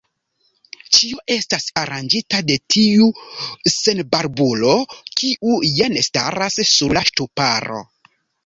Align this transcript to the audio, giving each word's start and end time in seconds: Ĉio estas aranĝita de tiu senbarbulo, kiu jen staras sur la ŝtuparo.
Ĉio 0.97 1.19
estas 1.33 1.67
aranĝita 1.81 2.39
de 2.47 2.55
tiu 2.75 3.11
senbarbulo, 3.75 4.75
kiu 5.21 5.55
jen 5.81 6.01
staras 6.09 6.59
sur 6.75 6.99
la 7.01 7.09
ŝtuparo. 7.13 7.85